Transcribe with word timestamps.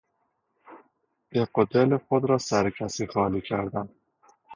دق 1.33 1.65
دل 1.73 1.97
خود 1.97 2.25
را 2.29 2.37
سر 2.37 2.69
کسی 2.69 3.07
خالی 3.07 3.41
کردن 3.41 3.89